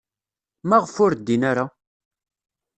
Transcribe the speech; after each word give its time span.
Maɣef 0.67 0.95
ur 1.05 1.11
ddin 1.15 1.43
ara? 1.51 1.65